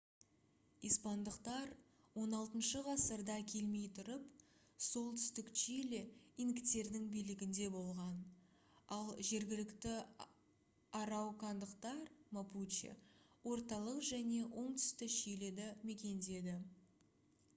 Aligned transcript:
испандықтар 0.87 1.71
16-шы 2.19 2.79
ғасырда 2.85 3.33
келмей 3.49 3.83
тұрып 3.97 4.39
солтүстік 4.85 5.51
чили 5.63 5.99
инктердің 6.45 7.05
билігінде 7.17 7.67
болған 7.75 8.15
ал 8.97 9.11
жергілікті 9.33 9.93
араукандықтар 11.01 12.01
мапуче 12.39 12.95
орталық 13.53 14.01
және 14.09 14.41
оңтүсті 14.65 15.13
чилиді 15.19 15.71
мекендеген 15.91 16.67